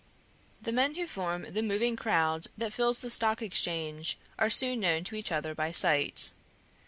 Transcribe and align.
The 0.63 0.71
men 0.71 0.95
who 0.95 1.05
form 1.05 1.53
the 1.53 1.61
moving 1.61 1.95
crowd 1.95 2.47
that 2.57 2.73
fills 2.73 2.97
the 2.97 3.11
Stock 3.11 3.39
Exchange 3.43 4.17
are 4.39 4.49
soon 4.49 4.79
known 4.79 5.03
to 5.03 5.15
each 5.15 5.31
other 5.31 5.53
by 5.53 5.71
sight. 5.71 6.31